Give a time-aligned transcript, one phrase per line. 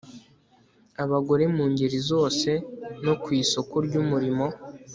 [1.03, 2.49] abagore mu ngeri zose
[3.05, 4.45] no ku isoko ry'umurimo